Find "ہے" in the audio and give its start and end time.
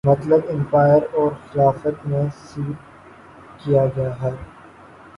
4.21-4.31